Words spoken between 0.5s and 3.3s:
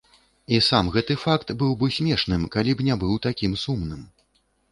І сам гэты факт быў бы смешным, калі б не быў